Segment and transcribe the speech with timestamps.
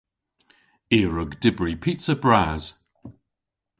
[0.97, 2.63] I a wrug dybri pizza bras.